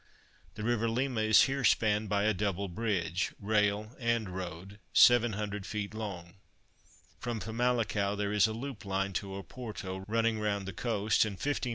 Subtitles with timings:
[0.55, 5.93] The river Lima is here spanned by a double bridge (rail and road) 700 ft.
[5.93, 6.37] long.
[7.19, 11.69] From FAMALICAO there is a loop line to Oporto running round the coast and 15m.